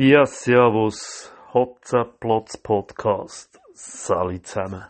Ja, 0.00 0.26
servus. 0.26 1.32
Hotzenplotz 1.52 2.56
Podcast. 2.58 3.58
Sali 3.74 4.40
zusammen. 4.40 4.84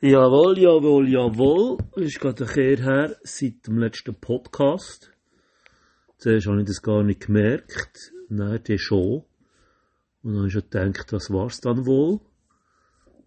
Jawohl, 0.00 0.56
jawohl, 0.56 1.08
jawohl. 1.08 1.78
Ist 1.96 2.20
gerade 2.20 2.44
ein 2.44 2.84
her 2.84 3.16
seit 3.24 3.66
dem 3.66 3.78
letzten 3.78 4.14
Podcast. 4.14 5.10
Zuerst 6.16 6.46
habe 6.46 6.60
ich 6.60 6.68
das 6.68 6.80
gar 6.80 7.02
nicht 7.02 7.26
gemerkt. 7.26 8.12
Nein, 8.28 8.62
der 8.62 8.78
schon. 8.78 9.24
Und 10.22 10.30
dann 10.30 10.36
habe 10.36 10.46
ich 10.46 10.52
schon 10.52 10.70
gedacht, 10.70 11.12
was 11.12 11.30
war 11.32 11.46
es 11.46 11.60
dann 11.60 11.86
wohl? 11.86 12.20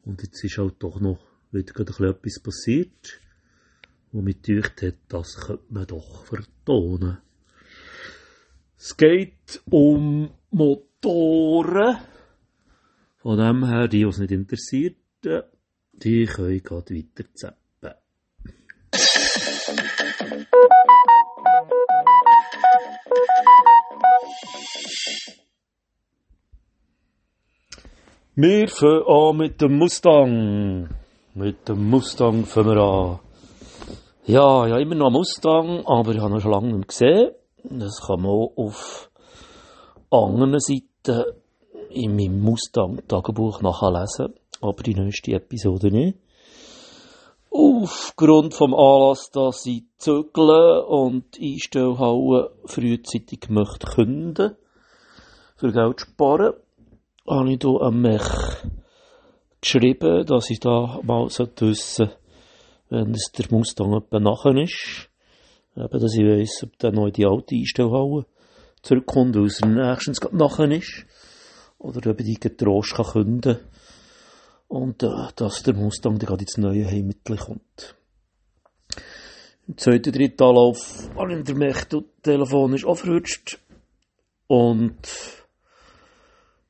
Und 0.06 0.22
jetzt 0.22 0.42
ist 0.42 0.58
halt 0.58 0.76
doch 0.80 1.02
noch 1.02 1.20
wieder 1.52 1.74
gerade 1.74 1.92
ein 2.00 2.12
etwas 2.12 2.40
passiert, 2.40 3.20
wo 4.14 4.22
mich 4.22 4.42
gedacht 4.42 4.84
hat, 4.84 4.96
das 5.10 5.36
könnte 5.36 5.66
man 5.68 5.86
doch 5.86 6.24
vertonen. 6.24 7.18
Es 8.82 8.96
geht 8.96 9.62
um 9.70 10.30
Motoren. 10.52 11.98
Von 13.18 13.38
dem 13.38 13.66
her, 13.66 13.90
die, 13.90 13.98
die 13.98 14.04
es 14.04 14.20
nicht 14.20 14.32
interessiert, 14.32 14.96
die 15.92 16.26
können 16.26 16.64
gerade 16.64 16.96
weiter 16.96 17.26
zappen. 17.34 17.58
Wir 28.36 28.68
fangen 28.70 29.04
an 29.06 29.38
mit 29.38 29.60
dem 29.60 29.78
Mustang. 29.78 30.90
Mit 31.34 31.68
dem 31.68 31.90
Mustang 31.90 32.46
fangen 32.46 32.70
wir 32.70 32.78
an. 32.78 33.20
Ja, 34.26 34.68
ja, 34.68 34.78
immer 34.78 34.96
noch 34.96 35.12
Mustang, 35.12 35.86
aber 35.86 36.14
ich 36.14 36.22
habe 36.22 36.36
ihn 36.36 36.40
schon 36.40 36.52
lange 36.52 36.78
nicht 36.78 36.88
gesehen. 36.88 37.32
Das 37.64 38.02
kann 38.06 38.22
man 38.22 38.32
auch 38.32 38.54
auf 38.56 39.12
anderen 40.12 40.60
Seiten 40.60 41.24
in 41.90 42.16
meinem 42.16 42.42
Mustang-Tagebuch 42.42 43.62
nachlesen, 43.62 44.34
aber 44.62 44.84
die 44.84 44.96
nächste 44.96 45.34
Episode 45.34 45.92
nicht. 45.92 46.18
Aufgrund 47.52 48.54
vom 48.54 48.74
Anlass, 48.76 49.32
dass 49.32 49.66
ich 49.66 49.84
zögle 49.98 50.86
und 50.86 51.26
Einstellhallen 51.42 52.50
frühzeitig 52.66 53.50
möchte 53.50 53.88
künden, 53.88 54.56
für 55.56 55.72
Geld 55.72 56.02
sparen, 56.02 56.54
habe 57.28 57.52
ich 57.52 57.60
hier 57.62 57.82
an 57.82 58.02
mich 58.02 58.22
geschrieben, 59.62 60.26
dass 60.26 60.50
ich 60.50 60.60
da 60.60 61.00
mal 61.04 61.26
wissen 61.26 61.50
sollte, 61.58 62.18
wenn 62.90 63.12
es 63.12 63.32
der 63.38 63.46
Mustang 63.52 63.94
etwa 63.94 64.20
nachher 64.20 64.56
ist. 64.56 65.09
Eben, 65.76 66.00
dass 66.00 66.14
ich 66.14 66.26
weiss, 66.26 66.64
ob 66.64 66.78
der 66.80 66.94
in 66.94 67.12
die 67.14 67.26
alte 67.26 67.56
Einstellhalle 67.56 68.26
zurückkommt, 68.82 69.36
weil 69.36 69.46
es 69.46 69.62
nächstens 69.62 70.20
nachher 70.32 70.72
ist. 70.72 71.06
Oder 71.78 72.12
ob 72.12 72.20
ich 72.20 72.26
die 72.26 72.40
getrost 72.40 72.96
kann 72.96 73.06
künden 73.06 73.60
Und 74.68 75.04
äh, 75.04 75.08
dass 75.36 75.64
der 75.64 75.76
Mustang 75.76 76.20
dann 76.20 76.28
gerade 76.28 76.44
ins 76.44 76.58
neue 76.58 76.86
Heimmittel 76.86 77.38
kommt. 77.38 77.96
Im 79.68 79.78
zweiten, 79.78 80.12
dritten 80.12 80.44
Anlauf 80.44 81.10
habe 81.16 81.38
ich 81.38 81.44
der 81.44 81.56
Mechtel 81.56 82.04
telefonisch 82.24 82.86
auch 82.86 82.98
verrutscht. 82.98 83.60
Und 84.48 84.98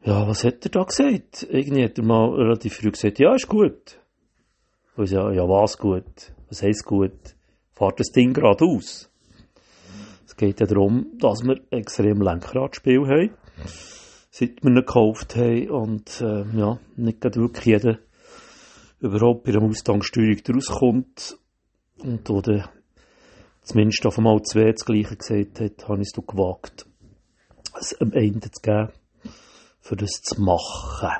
ja, 0.03 0.27
was 0.27 0.43
hat 0.43 0.65
er 0.65 0.71
da 0.71 0.83
gesagt? 0.83 1.47
Irgendwie 1.49 1.85
hat 1.85 1.97
er 1.97 2.03
mal 2.03 2.29
relativ 2.29 2.75
früh 2.75 2.91
gesagt, 2.91 3.19
ja, 3.19 3.33
ist 3.33 3.47
gut. 3.47 3.99
Und 4.95 5.09
ja, 5.09 5.31
ja, 5.31 5.47
was 5.47 5.77
gut? 5.77 6.33
Was 6.49 6.61
heisst 6.61 6.85
gut? 6.85 7.35
Fahrt 7.79 7.97
das 8.01 8.11
Ding 8.11 8.33
geradeaus. 8.33 9.09
Es 10.25 10.35
geht 10.35 10.59
ja 10.59 10.65
darum, 10.65 11.13
dass 11.17 11.43
wir 11.43 11.61
extrem 11.69 12.21
Lenkradspiel 12.21 13.07
haben. 13.07 13.29
Seit 14.31 14.61
wir 14.61 14.71
ihn 14.71 14.75
gekauft 14.75 15.37
haben 15.37 15.69
und, 15.69 16.19
äh, 16.19 16.43
ja, 16.57 16.77
nicht 16.97 17.23
wirklich 17.23 17.65
jeder 17.65 17.99
überhaupt 18.99 19.45
bei 19.45 19.53
der 19.53 19.61
Mustang-Steuerung 19.61 20.41
rauskommt. 20.53 21.37
Und 21.99 22.27
wo 22.27 22.41
der 22.41 22.69
zumindest 23.61 24.05
auf 24.05 24.17
einmal 24.17 24.41
zwei 24.41 24.73
das 24.73 24.83
Gleiche 24.83 25.15
gesagt 25.15 25.61
hat, 25.61 25.87
habe 25.87 26.01
ich 26.01 26.09
es 26.13 26.27
gewagt, 26.27 26.85
es 27.79 27.95
am 28.01 28.11
Ende 28.11 28.51
zu 28.51 28.61
geben 28.61 28.89
für 29.79 29.95
das 29.95 30.21
zu 30.21 30.41
machen. 30.41 31.11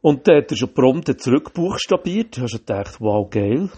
Und 0.00 0.26
dann 0.26 0.38
hat 0.38 0.50
er 0.50 0.56
schon 0.56 0.72
prompt 0.72 1.20
zurückbuchstabiert. 1.20 2.38
Du 2.38 2.42
hast 2.42 2.52
schon 2.52 2.60
gedacht, 2.60 3.02
wow, 3.02 3.28
geil. 3.28 3.68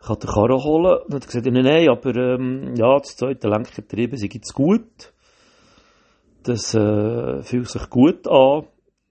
Ich 0.00 0.06
kann 0.06 0.18
den 0.18 0.30
Karren 0.30 0.64
holen. 0.64 0.98
Und 1.04 1.14
hat 1.14 1.26
gesagt, 1.26 1.46
nein, 1.46 1.64
nein, 1.64 1.88
aber, 1.88 2.16
ähm, 2.16 2.74
ja, 2.76 2.98
das 2.98 3.16
zweite 3.16 3.48
Lenkgetriebe 3.48 4.16
sei 4.16 4.28
jetzt 4.32 4.54
gut. 4.54 5.12
Das, 6.42 6.74
äh, 6.74 7.42
fühlt 7.42 7.68
sich 7.68 7.90
gut 7.90 8.26
an. 8.26 8.66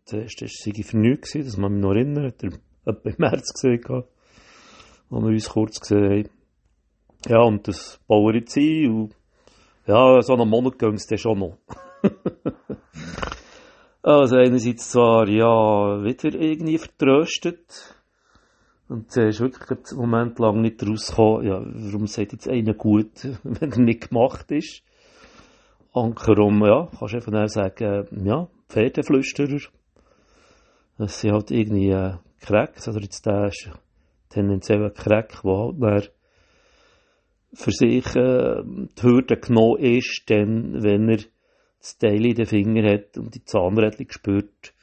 Zuerst 0.06 0.42
war 0.42 0.48
es 0.48 0.88
für 0.88 0.98
nichts, 0.98 1.34
das 1.34 1.58
man 1.58 1.74
mich 1.74 1.84
noch 1.84 1.92
erinnern, 1.92 2.26
hat 2.26 2.44
er 2.44 3.06
im 3.06 3.16
März 3.20 3.54
gesehen, 3.54 4.04
wo 5.10 5.22
wir 5.22 5.30
uns 5.30 5.50
kurz 5.50 5.80
gesehen 5.80 6.02
haben. 6.02 6.30
Ja, 7.28 7.42
und 7.42 7.68
das 7.68 8.00
bauen 8.08 8.34
wir 8.34 8.40
jetzt 8.40 8.58
ein, 8.58 8.90
und, 8.90 9.16
ja, 9.86 10.22
so 10.22 10.34
einen 10.34 10.50
Monat 10.50 10.80
ging 10.80 10.94
es 10.94 11.06
dann 11.06 11.20
schon 11.20 11.40
noch. 11.40 11.58
also 14.02 14.38
einerseits 14.38 14.90
zwar, 14.90 15.28
ja, 15.28 16.04
wieder 16.04 16.40
irgendwie 16.40 16.78
vertröstet. 16.78 17.99
Und 18.90 19.12
sie 19.12 19.28
ist 19.28 19.40
wirklich 19.40 19.70
einen 19.70 20.00
Moment 20.00 20.40
lang 20.40 20.62
nicht 20.62 20.86
rausgekommen, 20.86 21.46
ja, 21.46 21.62
warum 21.64 22.08
sagt 22.08 22.34
jetzt 22.34 22.50
einer 22.50 22.74
gut, 22.74 23.12
wenn 23.44 23.72
er 23.72 23.80
nicht 23.80 24.10
gemacht 24.10 24.52
ist. 24.52 24.82
Ankerum, 25.94 26.66
ja, 26.66 26.90
kannst 26.98 27.14
du 27.14 27.18
einfach 27.18 27.50
sagen, 27.50 28.26
ja, 28.26 28.48
Pferdeflüsterer. 28.68 29.60
Das 30.98 31.22
sind 31.22 31.32
halt 31.32 31.52
irgendwie 31.52 31.92
äh, 31.92 32.16
Cracks, 32.42 32.88
oder 32.88 33.02
jetzt 33.02 33.26
der 33.26 33.48
ist 33.48 33.70
tendenziell 34.30 34.84
ein 34.84 34.94
Crack, 34.94 35.42
der 35.44 35.58
halt 35.58 35.80
mehr 35.80 36.04
für 37.54 37.72
sich 37.72 38.06
äh, 38.16 38.64
die 38.64 39.02
Hürde 39.02 39.38
genommen 39.38 39.80
ist, 39.80 40.24
denn 40.30 40.84
wenn 40.84 41.10
er 41.10 41.20
das 41.80 41.98
Teil 41.98 42.26
in 42.26 42.36
den 42.36 42.46
Finger 42.46 42.92
hat 42.92 43.18
und 43.18 43.34
die 43.34 43.44
Zahnrädchen 43.44 44.10
spürt 44.10 44.74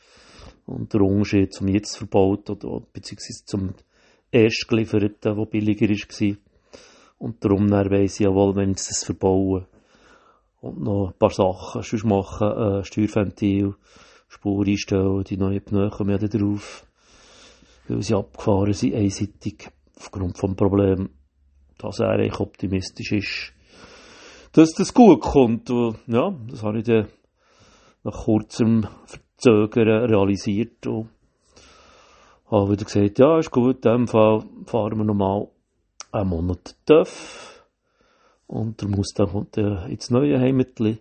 und 0.65 0.93
der 0.93 1.03
Unterschied 1.03 1.53
zum 1.53 1.69
jetzt 1.69 1.97
verbaut 1.97 2.49
oder 2.51 2.83
beziehungsweise 2.93 3.45
zum 3.45 3.75
erst 4.31 4.69
gelieferten, 4.69 5.37
der 5.37 5.47
billiger 5.47 5.89
war. 5.89 6.37
Und 7.19 7.45
darum 7.45 7.71
weiss 7.71 8.21
ich 8.21 8.27
jawohl, 8.27 8.57
wenn 8.57 8.75
sie 8.75 8.89
das 8.89 9.05
verbauen 9.05 9.67
und 10.61 10.81
noch 10.81 11.09
ein 11.09 11.19
paar 11.19 11.31
Sachen 11.31 11.83
sonst 11.83 12.05
machen, 12.05 12.49
äh, 12.49 12.85
Steuerventil, 12.85 13.75
Spur 14.29 14.67
einstellen, 14.67 15.25
die 15.25 15.37
neuen 15.37 15.63
Pneu 15.63 15.89
kommen 15.89 16.11
ja 16.11 16.19
drauf, 16.19 16.87
weil 17.89 18.03
sie 18.03 18.15
abgefahren 18.15 18.73
sind, 18.73 18.95
einseitig, 18.95 19.71
aufgrund 19.97 20.37
vom 20.37 20.57
Problem, 20.57 21.11
dass 21.79 22.01
er 22.01 22.11
eigentlich 22.11 22.41
optimistisch 22.41 23.13
ist, 23.13 23.53
dass 24.53 24.73
das 24.73 24.93
gut 24.93 25.21
kommt. 25.21 25.71
Und, 25.71 25.99
ja, 26.07 26.35
das 26.49 26.63
habe 26.63 26.79
ich 26.79 26.85
dann 26.85 27.09
nach 28.03 28.25
kurzem 28.25 28.87
Verzögern 29.07 30.11
realisiert 30.11 30.87
und 30.87 31.11
habe 32.51 32.73
wieder 32.73 32.85
gesagt, 32.85 33.19
ja, 33.19 33.39
ist 33.39 33.51
gut, 33.51 33.85
in 33.85 33.93
dem 33.93 34.09
Fall 34.09 34.45
fahren 34.67 34.99
wir 34.99 35.05
nochmal 35.05 35.49
einen 36.13 36.29
Monat 36.29 36.77
TÜV 36.87 37.65
und 38.47 38.81
der 38.81 38.89
Mustang 38.89 39.31
kommt 39.31 39.57
ja 39.57 39.87
ins 39.87 40.11
neue 40.11 40.39
Heimatli. 40.39 40.99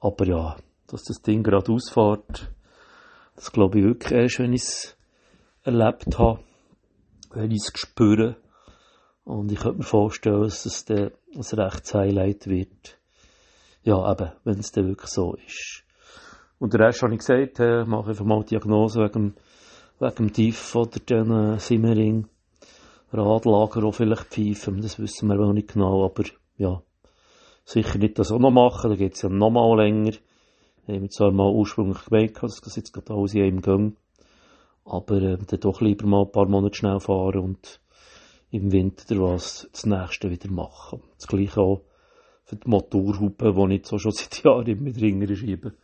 Aber 0.00 0.26
ja, 0.26 0.56
dass 0.86 1.04
das 1.04 1.22
Ding 1.22 1.42
gerade 1.42 1.72
ausfährt, 1.72 2.52
das 3.34 3.52
glaube 3.52 3.78
ich 3.78 3.84
wirklich 3.84 4.12
erst, 4.12 4.38
wenn 4.38 4.52
ich 4.52 4.62
es 4.62 4.96
erlebt 5.64 6.18
habe, 6.18 6.40
wenn 7.30 7.50
ich 7.50 7.62
es 7.62 7.72
spüre. 7.74 8.36
Und 9.24 9.52
ich 9.52 9.58
könnte 9.58 9.78
mir 9.78 9.84
vorstellen, 9.84 10.42
dass 10.42 10.64
es 10.64 10.84
dann 10.84 11.10
ein 11.34 11.42
rechtes 11.42 11.94
Highlight 11.94 12.46
wird. 12.46 12.98
Ja, 13.82 14.10
eben, 14.10 14.32
wenn 14.44 14.58
es 14.58 14.72
dann 14.72 14.86
wirklich 14.86 15.10
so 15.10 15.34
ist. 15.34 15.84
Und 16.58 16.72
der 16.72 16.86
Rest 16.86 17.02
habe 17.02 17.12
ich 17.12 17.18
gesagt, 17.18 17.60
äh, 17.60 17.84
mache 17.84 18.10
einfach 18.10 18.24
mal 18.24 18.42
Diagnose 18.44 19.00
wegen, 19.00 19.36
wegen 19.98 20.14
dem 20.14 20.32
Tief 20.32 20.74
oder 20.76 21.54
äh, 21.54 21.58
Simmering. 21.58 22.26
Radlager 23.12 23.84
auch 23.84 23.94
vielleicht 23.94 24.26
pfeifen, 24.26 24.82
das 24.82 24.98
wissen 24.98 25.28
wir 25.28 25.40
auch 25.40 25.52
nicht 25.52 25.72
genau, 25.72 26.04
aber 26.04 26.24
ja, 26.58 26.82
sicher 27.64 27.98
nicht 27.98 28.18
das 28.18 28.30
auch 28.30 28.38
noch 28.38 28.50
machen, 28.50 28.90
da 28.90 28.96
geht 28.96 29.14
es 29.14 29.22
ja 29.22 29.30
noch 29.30 29.50
mal 29.50 29.76
länger. 29.76 30.12
Ich 30.86 30.94
habe 30.94 31.08
zwar 31.08 31.32
mal 31.32 31.50
ursprünglich 31.50 32.04
gemerkt, 32.04 32.42
dass 32.42 32.60
das 32.60 32.76
jetzt 32.76 32.92
gerade 32.92 33.14
alles 33.14 33.34
in 33.34 33.42
einem 33.42 33.62
Gang, 33.62 33.96
aber 34.84 35.22
äh, 35.22 35.38
dann 35.38 35.60
doch 35.60 35.80
lieber 35.80 36.06
mal 36.06 36.22
ein 36.22 36.32
paar 36.32 36.48
Monate 36.48 36.76
schnell 36.76 37.00
fahren 37.00 37.40
und 37.40 37.80
im 38.50 38.72
Winter 38.72 39.20
was 39.20 39.68
das 39.72 39.86
nächste 39.86 40.30
wieder 40.30 40.50
machen. 40.50 41.02
Das 41.16 41.26
gleiche 41.26 41.60
auch 41.60 41.82
für 42.44 42.56
die 42.56 42.68
Motorhupe, 42.68 43.52
die 43.52 43.74
ich 43.74 43.86
so 43.86 43.98
schon 43.98 44.12
seit 44.12 44.42
Jahren 44.44 44.66
immer 44.66 44.90
dringender 44.90 45.34
schiebe 45.34 45.74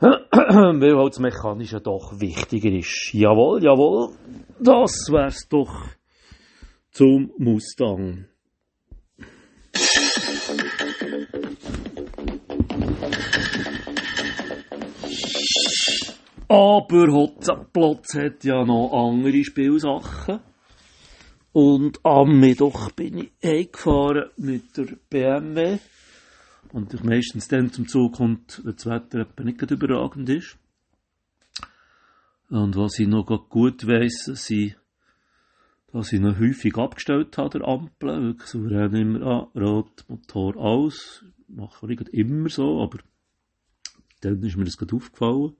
weil 0.00 0.96
halt 0.96 1.12
das 1.12 1.18
Mechanische 1.18 1.80
doch 1.80 2.18
wichtiger 2.18 2.70
ist. 2.70 3.10
Jawohl, 3.12 3.62
jawohl, 3.62 4.14
das 4.58 5.08
wär's 5.10 5.48
doch 5.48 5.86
zum 6.90 7.32
Mustang. 7.38 8.26
Aber 16.48 17.06
Hotzenplotz 17.12 18.14
hat 18.14 18.42
ja 18.42 18.64
noch 18.64 18.90
andere 18.92 19.44
Spielsachen. 19.44 20.40
Und 21.52 22.04
am 22.04 22.40
Mittwoch 22.40 22.90
bin 22.92 23.18
ich 23.18 23.30
eingefahren 23.42 24.30
mit 24.36 24.76
der 24.76 24.96
BMW. 25.08 25.78
Und 26.72 26.94
ich 26.94 27.02
meistens 27.02 27.48
dann 27.48 27.72
zum 27.72 27.88
Zug 27.88 28.14
kommt, 28.14 28.60
wenn 28.64 28.76
das 28.76 28.86
Wetter 28.86 29.20
etwa 29.20 29.42
nicht 29.42 29.70
überragend 29.70 30.28
ist. 30.28 30.56
Und 32.48 32.76
was 32.76 32.98
ich 32.98 33.08
noch 33.08 33.26
gut 33.48 33.86
weiss, 33.86 34.24
sind, 34.24 34.76
dass 35.92 36.12
ich 36.12 36.20
noch 36.20 36.38
häufig 36.38 36.76
abgestellt 36.76 37.36
habe, 37.38 37.58
der 37.58 37.68
Ampel. 37.68 38.22
Wirklich 38.22 38.48
souverän 38.48 38.94
immer 38.94 39.22
an, 39.26 39.60
Rot, 39.60 40.04
Motor 40.08 40.56
aus. 40.56 41.24
Mache 41.48 41.92
ich 41.92 42.00
immer 42.12 42.48
so, 42.48 42.80
aber 42.82 42.98
dann 44.20 44.42
ist 44.42 44.56
mir 44.56 44.64
das 44.64 44.76
gerade 44.76 44.94
aufgefallen. 44.94 45.56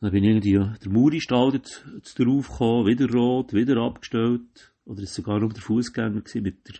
Dann 0.00 0.12
bin 0.12 0.24
ich 0.24 0.30
irgendwie, 0.30 0.52
der 0.52 1.50
jetzt, 1.52 1.84
jetzt 1.94 2.18
drauf 2.18 2.48
gekommen, 2.48 2.86
wieder 2.86 3.12
rot, 3.12 3.52
wieder 3.52 3.82
abgestellt. 3.82 4.72
Oder 4.86 5.02
ist 5.02 5.14
sogar 5.14 5.40
noch 5.40 5.52
der 5.52 5.62
Fußgänger 5.62 6.10
mit 6.10 6.34
der, 6.34 6.74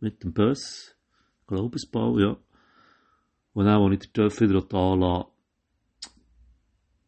mit 0.00 0.22
dem 0.22 0.34
Bus. 0.34 0.94
Glaubensbau, 1.46 2.18
ja. 2.18 2.36
Und 3.58 3.64
dann, 3.64 3.82
als 3.82 3.92
ich 3.94 4.12
den 4.12 4.12
Töpf 4.12 4.40
wieder 4.40 4.62
anlasse, 4.72 5.26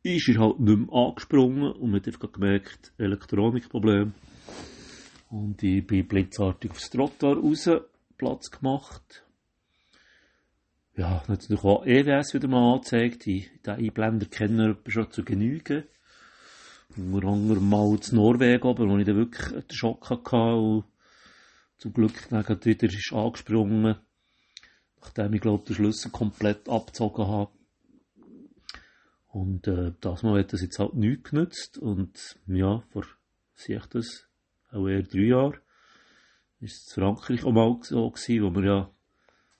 ist 0.02 0.28
er 0.30 0.38
halt 0.40 0.58
nicht 0.58 0.78
mehr 0.78 0.92
angesprungen 0.92 1.70
und 1.70 1.90
man 1.92 2.00
hat 2.00 2.08
einfach 2.08 2.32
gemerkt, 2.32 2.92
Elektronikproblem. 2.98 4.14
Und 5.30 5.62
ich 5.62 5.86
bin 5.86 6.08
blitzartig 6.08 6.72
aufs 6.72 6.90
Trottoir 6.90 7.36
raus, 7.36 7.70
Platz 8.18 8.50
gemacht. 8.50 9.24
Ja, 10.96 11.22
natürlich 11.28 11.62
auch 11.62 11.86
EWS 11.86 12.34
wieder 12.34 12.48
mal 12.48 12.72
angezeigt. 12.72 13.26
Den 13.26 13.44
Einblender 13.66 14.26
kennen 14.26 14.76
wir 14.82 14.90
schon 14.90 15.08
zu 15.12 15.22
genügen. 15.22 15.84
Unter 16.96 17.28
anderem 17.28 17.68
mal 17.68 18.00
zu 18.00 18.16
Norwegen, 18.16 18.66
aber 18.66 18.88
wo 18.88 18.98
ich 18.98 19.06
dann 19.06 19.14
wirklich 19.14 19.52
den 19.52 19.70
Schock 19.70 20.10
hatte 20.10 20.56
und 20.56 20.84
zum 21.78 21.92
Glück 21.92 22.28
dann 22.28 22.44
wieder 22.44 22.88
ist 22.88 23.12
angesprungen, 23.12 24.00
nachdem 25.00 25.34
ich 25.34 25.40
glaube 25.40 25.64
den 25.64 25.76
Schlüssel 25.76 26.10
komplett 26.10 26.68
abgezogen 26.68 27.26
habe. 27.26 27.50
Und 29.28 29.68
äh, 29.68 29.92
das 30.00 30.22
Mal 30.22 30.40
hat 30.40 30.52
das 30.52 30.62
jetzt 30.62 30.78
halt 30.78 30.94
nichts 30.94 31.30
genützt 31.30 31.78
und 31.78 32.36
ja, 32.46 32.82
vor 32.90 33.04
sehe 33.54 33.78
ich 33.78 33.86
das 33.86 34.26
auch 34.72 34.88
eher 34.88 35.02
drei 35.02 35.20
Jahren 35.20 35.60
ist 36.60 36.88
es 36.88 36.94
Frankreich 36.94 37.44
auch 37.44 37.52
mal 37.52 37.78
so 37.82 38.10
gewesen, 38.10 38.44
wo 38.44 38.54
wir 38.54 38.64
ja 38.64 38.90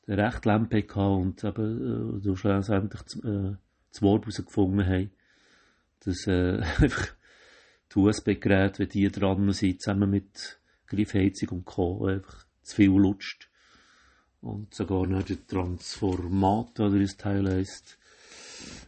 den 0.07 0.21
recht 0.21 0.45
Lampe 0.45 0.83
hatten 0.83 1.01
und 1.01 1.45
eben 1.45 2.19
äh, 2.19 2.23
du 2.23 2.37
schlussendlich 2.37 3.03
äh, 3.25 3.57
das 3.91 4.03
Wort 4.03 4.25
herausgefunden 4.25 4.87
haben, 4.87 5.11
dass 6.01 6.27
äh, 6.27 6.61
einfach 6.79 7.09
die 7.95 7.99
USB-Geräte, 7.99 8.81
wenn 8.81 8.89
die 8.89 9.11
dran 9.11 9.53
sind, 9.53 9.81
zusammen 9.81 10.11
mit 10.11 10.61
Griffheizung 10.87 11.49
und 11.51 11.65
Co. 11.65 12.07
einfach 12.07 12.47
zu 12.63 12.77
viel 12.77 12.91
lutscht. 12.91 13.50
Und 14.43 14.75
sogar 14.75 15.07
noch 15.07 15.23
der 15.23 15.47
Transformator, 15.47 16.87
oder 16.87 16.99
das 16.99 17.17
Teil 17.17 17.49
heisst, 17.49 17.99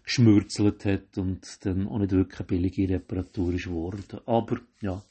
geschmürzelt 0.05 0.85
hat 0.85 1.19
und 1.19 1.65
dann 1.65 1.89
auch 1.89 1.99
nicht 1.99 2.13
wirklich 2.13 2.41
eine 2.41 2.47
billige 2.47 2.89
Reparatur 2.89 3.53
ist 3.53 3.67
geworden. 3.67 4.21
Aber, 4.27 4.61
ja, 4.81 5.03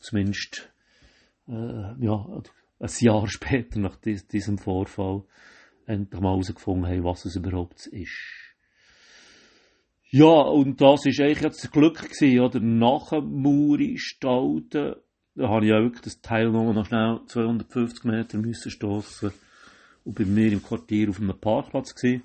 zumindest, 0.00 0.68
äh, 1.48 1.52
ja, 1.52 2.42
ein 2.78 2.90
Jahr 3.00 3.28
später 3.28 3.78
nach 3.78 3.96
dies, 3.96 4.26
diesem 4.26 4.58
Vorfall 4.58 5.22
endlich 5.86 6.20
mal 6.20 6.30
herausgefunden 6.32 6.86
haben, 6.86 7.04
was 7.04 7.24
es 7.24 7.36
überhaupt 7.36 7.86
ist. 7.86 8.46
Ja, 10.10 10.40
und 10.40 10.80
das 10.80 11.06
ist 11.06 11.20
eigentlich 11.20 11.42
jetzt 11.42 11.64
das 11.64 11.70
Glück 11.70 11.98
gewesen, 11.98 12.40
oder? 12.40 12.60
Nach 12.60 13.10
dem 13.10 13.42
Muri 13.42 13.98
Stalden, 13.98 14.96
da 15.36 15.48
habe 15.48 15.66
ich 15.66 15.70
ja 15.70 15.80
wirklich 15.82 16.02
das 16.02 16.20
Teil 16.22 16.50
noch, 16.50 16.72
noch 16.72 16.86
schnell 16.86 17.20
250 17.26 18.04
Meter 18.04 18.38
müssen 18.38 18.70
stossen 18.70 19.32
und 20.04 20.14
bei 20.18 20.24
mir 20.24 20.50
im 20.50 20.62
Quartier 20.62 21.10
auf 21.10 21.20
einem 21.20 21.38
Parkplatz 21.38 21.94
gewesen. 21.94 22.22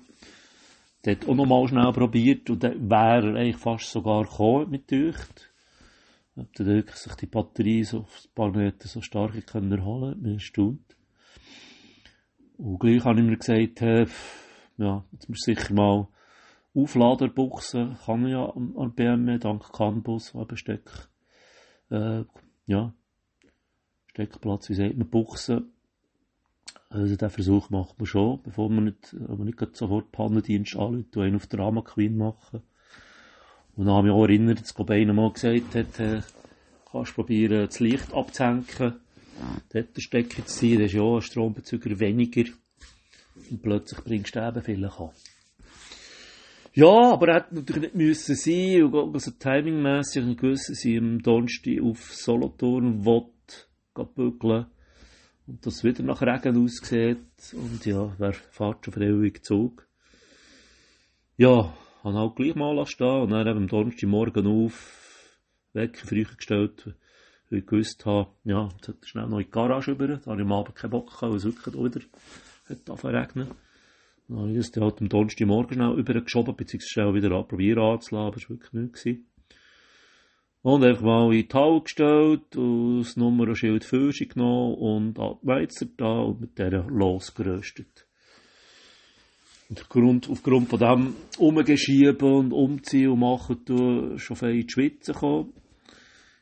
Dort 1.02 1.28
auch 1.28 1.34
noch 1.34 1.46
mal 1.46 1.68
schnell 1.68 1.92
probiert 1.92 2.48
und 2.48 2.62
dann 2.62 2.88
wäre 2.88 3.30
er 3.30 3.36
eigentlich 3.36 3.56
fast 3.56 3.90
sogar 3.90 4.24
gekommen 4.24 4.70
mit 4.70 4.90
Dücht. 4.90 5.52
Ob 6.36 6.52
dann 6.54 6.66
wirklich 6.66 6.96
sich 6.96 7.14
die 7.16 7.26
Batterie 7.26 7.84
so 7.84 8.00
ein 8.00 8.34
paar 8.34 8.50
Meter 8.50 8.88
so 8.88 9.02
stark 9.02 9.46
können 9.46 9.72
erholen, 9.72 10.22
mir 10.22 10.34
erstaunt. 10.34 10.96
Und 12.56 12.78
gleich 12.78 13.04
habe 13.04 13.20
ich 13.20 13.26
mir 13.26 13.36
gesagt, 13.36 13.80
hey, 13.80 14.06
ja, 14.78 15.04
jetzt 15.12 15.28
muss 15.28 15.46
ich 15.46 15.58
sicher 15.58 15.74
mal 15.74 16.08
Aufladerbuchsen 16.74 17.98
kann 18.06 18.26
ja 18.26 18.46
an 18.46 18.94
BMW 18.94 19.38
dank 19.38 19.70
Canbus, 19.72 20.34
eben 20.34 20.56
Steck, 20.56 20.90
äh, 21.90 22.24
ja, 22.66 22.94
Steckplatz, 24.12 24.68
wie 24.68 24.74
sagt 24.74 24.96
man, 24.96 25.08
Buchsen. 25.08 25.72
Also 26.90 27.16
den 27.16 27.30
Versuch 27.30 27.70
macht 27.70 27.98
man 27.98 28.06
schon, 28.06 28.42
bevor 28.42 28.68
man 28.68 28.84
nicht, 28.84 29.14
man 29.14 29.44
nicht 29.44 29.76
sofort 29.76 30.12
Pannendienst 30.12 30.76
anruft 30.76 31.16
und 31.16 31.22
einen 31.22 31.36
auf 31.36 31.46
Drama 31.46 31.80
Queen 31.80 32.18
machen. 32.18 32.60
Und 33.74 33.86
dann 33.86 33.94
habe 33.94 34.08
ich 34.08 34.12
mich 34.12 34.20
auch 34.20 34.24
erinnert, 34.24 34.60
dass 34.60 34.74
Cobain 34.74 35.14
mal 35.14 35.32
gesagt 35.32 35.74
hat, 35.74 35.98
äh, 35.98 36.20
kannst 36.90 37.14
probieren, 37.14 37.66
das 37.66 37.80
Licht 37.80 38.12
abzuhängen. 38.12 38.66
Dort 39.72 39.96
der 39.96 40.00
Stecker 40.02 40.44
zu 40.44 40.54
ziehen, 40.54 40.78
das 40.78 40.88
ist 40.88 40.98
ja 40.98 41.02
ein 41.02 41.22
Strombezüger 41.22 41.98
weniger. 41.98 42.50
Und 43.50 43.62
plötzlich 43.62 44.04
bringst 44.04 44.36
du 44.36 44.46
eben 44.46 44.60
vielleicht 44.60 45.00
an. 45.00 45.10
Ja, 46.74 47.12
aber 47.12 47.28
er 47.28 47.34
hätte 47.36 47.54
natürlich 47.54 47.82
nicht 47.82 47.94
müssen 47.94 48.34
sein, 48.34 48.84
und 48.84 49.14
also 49.14 49.30
timingmässig, 49.30 50.36
gewusst, 50.36 50.68
dass 50.68 50.84
ich 50.84 50.98
am 50.98 51.22
Donnerstag 51.22 51.80
auf 51.82 52.14
Solothurn 52.14 53.04
will, 53.06 53.31
bügeln. 53.94 54.66
Und 55.46 55.66
das 55.66 55.84
wieder 55.84 56.02
nach 56.02 56.22
Regen 56.22 56.62
aussieht. 56.64 57.18
Und 57.52 57.84
ja, 57.84 58.14
wer 58.18 58.32
fährt 58.32 58.84
schon 58.84 58.94
freiwillig 58.94 59.44
Zug? 59.44 59.88
Ja, 61.36 61.74
habe 62.04 62.18
halt 62.18 62.36
gleich 62.36 62.54
mal 62.54 62.86
stehen 62.86 63.22
und 63.22 63.30
dann 63.30 63.46
eben 63.46 63.58
am 63.58 63.68
Donnerstagmorgen 63.68 64.46
auf, 64.46 65.38
weg, 65.72 65.98
früher 65.98 66.24
gestellt, 66.36 66.94
weil 67.48 67.60
ich 67.60 67.66
gewusst 67.66 68.04
habe, 68.06 68.30
ja, 68.44 68.68
jetzt 68.74 68.88
er 68.88 69.06
schnell 69.06 69.28
noch 69.28 69.38
in 69.38 69.44
die 69.44 69.50
Garage 69.50 69.92
über, 69.92 70.08
da 70.08 70.26
habe 70.26 70.40
ich 70.40 70.46
am 70.46 70.52
Abend 70.52 70.74
keinen 70.74 70.90
Bock 70.90 71.08
gehabt, 71.08 71.22
weil 71.22 71.36
es 71.36 71.44
wirklich 71.44 71.74
wieder 71.74 72.00
hat 72.68 73.04
regnen. 73.04 73.48
Dann 74.28 74.38
habe 74.38 74.50
ich 74.50 74.56
das 74.56 74.70
dann 74.70 74.84
halt 74.84 75.00
am 75.00 75.08
Donnerstagmorgen 75.08 75.74
schnell 75.74 75.98
übergeschoben, 75.98 76.56
beziehungsweise 76.56 76.90
schnell 76.90 77.14
wieder 77.14 77.32
anprobieren 77.36 77.82
anzulassen, 77.82 78.26
aber 78.26 78.36
es 78.36 78.50
war 78.50 78.56
wirklich 78.56 78.72
nichts. 78.72 79.06
Und 80.62 80.84
einfach 80.84 81.02
mal 81.02 81.34
in 81.34 81.48
die 81.48 81.54
Halle 81.54 81.82
gestellt, 81.82 82.56
und 82.56 83.00
das 83.00 83.16
Nummernschild 83.16 83.84
Fürsche 83.84 84.26
genommen 84.26 84.74
und 84.74 85.18
an 85.18 85.38
die 85.42 85.46
Weizer 85.46 85.86
da 85.96 86.20
und 86.20 86.40
mit 86.40 86.58
der 86.58 86.84
losgeröstet. 86.84 88.06
Und 89.72 89.80
aufgrund, 89.80 90.28
aufgrund 90.28 90.68
von 90.68 90.78
dem 90.78 91.14
Umgeschieben 91.38 92.30
und 92.30 92.52
Umziehen 92.52 93.08
und 93.08 93.20
Machen, 93.20 93.64
du 93.64 94.18
schon 94.18 94.36
viel 94.36 94.50
in 94.50 94.66
die 94.66 94.70
Schweiz 94.70 95.06
gekommen. 95.06 95.54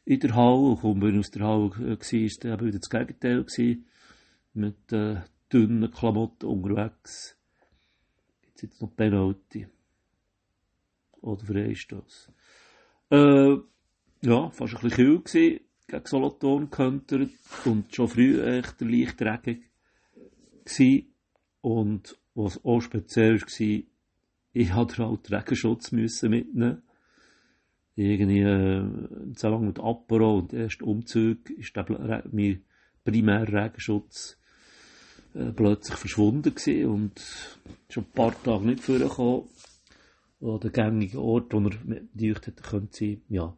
In 0.05 0.19
der 0.19 0.35
Halle. 0.35 0.77
Und 0.83 1.01
wenn 1.01 1.15
ich 1.15 1.21
aus 1.21 1.31
der 1.31 1.47
Halle 1.47 1.71
war, 1.71 1.79
war 1.79 1.99
es 2.01 2.13
eben 2.13 2.67
wieder 2.67 2.79
das 2.81 2.91
Gegenteil. 2.91 3.45
Gewesen. 3.45 3.87
Mit 4.53 4.93
äh, 4.93 5.21
dünnen 5.53 5.93
Klamotten 5.93 6.47
unterwegs. 6.47 7.39
Gibt 8.43 8.63
jetzt 8.63 8.83
noch 8.83 8.97
Penalty. 8.97 9.69
Oder 11.21 11.45
Freistoß. 11.45 12.33
Äh, 13.11 13.57
ja, 14.23 14.51
fast 14.51 14.75
ein 14.75 14.81
bisschen 14.81 14.91
kühl 14.91 15.19
gewesen, 15.21 15.61
gegen 15.87 16.07
Solothurn 16.07 16.71
geköntert 16.71 17.31
und 17.65 17.95
schon 17.95 18.09
früh 18.09 18.43
echt 18.43 18.81
leicht 18.81 19.21
Regen 19.23 19.65
gewesen. 20.65 21.15
Und 21.61 22.19
was 22.35 22.65
auch 22.65 22.81
speziell 22.81 23.41
war, 23.41 23.83
ich 24.53 24.73
hatte 24.73 25.07
halt 25.07 25.31
Regenschutz 25.31 25.93
müssen 25.93 26.31
mitnehmen. 26.31 26.83
Irgendwie, 27.97 28.41
äh, 28.41 29.35
zusammen 29.35 29.67
mit 29.67 29.81
Apero 29.81 30.39
und 30.39 30.53
erst 30.53 30.83
Umzug 30.83 31.51
ist 31.51 31.77
der, 31.77 32.25
mein 32.33 32.65
primär 33.05 33.47
Regenschutz 33.47 34.39
äh, 35.35 35.53
plötzlich 35.53 35.97
verschwunden 35.97 36.55
gewesen 36.55 36.87
und 36.87 37.59
schon 37.89 38.05
ein 38.05 38.13
paar 38.13 38.43
Tage 38.43 38.67
nicht 38.67 38.83
vorgekommen. 38.83 39.49
Oder 40.41 40.59
der 40.61 40.71
gängige 40.71 41.21
Ort, 41.21 41.53
wo 41.53 41.59
er 41.59 41.77
mit 41.85 42.09
hätte 42.15 42.53
können 42.53 42.89
sein, 42.91 43.21
ja. 43.29 43.55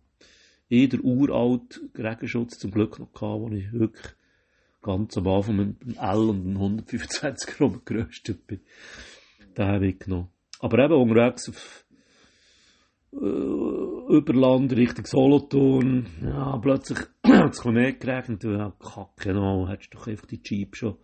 Jeder 0.72 1.04
uralt 1.04 1.82
Regenschutz 1.94 2.58
zum 2.58 2.70
Glück 2.70 2.98
noch 2.98 3.12
gehabt, 3.12 3.42
wo 3.42 3.50
ich 3.50 3.70
wirklich 3.74 4.14
ganz 4.80 5.18
am 5.18 5.28
Anfang 5.28 5.56
mit 5.56 5.82
einem 5.82 5.96
L 5.98 6.30
und 6.30 6.46
einem 6.46 6.56
125 6.56 7.60
rumgeröstet 7.60 8.46
bin. 8.46 8.60
Den 9.54 9.66
habe 9.66 9.86
ich 9.88 9.98
genommen. 9.98 10.30
Aber 10.60 10.78
eben 10.82 10.94
unterwegs 10.94 11.50
auf 11.50 11.84
äh, 13.12 14.16
Überland 14.16 14.72
Richtung 14.72 15.04
Solothurn, 15.04 16.06
ja, 16.22 16.56
plötzlich 16.56 17.00
hat 17.26 17.52
es 17.52 17.62
mehr 17.66 17.92
geregnet, 17.92 18.42
und 18.46 18.56
ja, 18.56 18.72
kacke 18.78 19.34
noch, 19.34 19.68
hättest 19.68 19.94
doch 19.94 20.06
einfach 20.06 20.26
die 20.26 20.40
Jeep 20.42 20.74
schon 20.74 20.96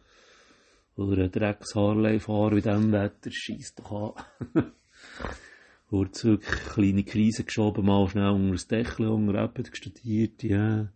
oder 0.96 1.24
ein 1.24 1.30
Drecks 1.30 1.74
Harley 1.74 2.20
fahren 2.20 2.56
in 2.56 2.62
diesem 2.62 2.92
Wetter, 2.92 3.30
scheiss 3.30 3.74
doch 3.74 4.16
an. 4.54 4.72
kurz 5.88 6.24
wirklich 6.24 6.60
kleine 6.72 7.04
Krise 7.04 7.44
geschoben, 7.44 7.86
mal 7.86 8.08
schnell 8.08 8.30
unter 8.30 8.52
das 8.52 8.68
Dächle, 8.68 9.10
unter 9.10 9.34
Rapid 9.34 9.76
studiert, 9.76 10.42
ja. 10.42 10.88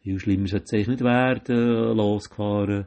Viel 0.00 0.18
schlimmer 0.18 0.48
sollte 0.48 0.78
es 0.78 0.88
nicht 0.88 1.02
werden, 1.02 1.96
losgefahren. 1.96 2.86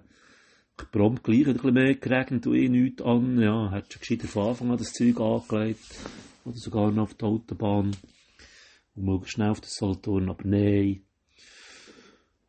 Prompt 0.91 1.23
gleich 1.23 1.47
ein 1.47 1.53
bisschen 1.53 1.73
mehr 1.73 1.93
geregnet 1.93 2.47
und 2.47 2.55
eh 2.55 2.67
nichts 2.67 3.03
an, 3.03 3.39
ja, 3.39 3.69
hat 3.69 3.93
schon 3.93 3.99
gescheiter 3.99 4.27
von 4.27 4.47
Anfang 4.47 4.71
an 4.71 4.77
das 4.77 4.93
Zeug 4.93 5.19
angelegt. 5.19 5.99
Oder 6.43 6.57
sogar 6.57 6.91
noch 6.91 7.03
auf 7.03 7.13
der 7.13 7.27
Autobahn. 7.27 7.91
Und 8.95 9.05
möglichst 9.05 9.33
schnell 9.35 9.49
auf 9.49 9.61
das 9.61 9.75
Solothurn, 9.75 10.29
aber 10.29 10.43
nein. 10.43 11.03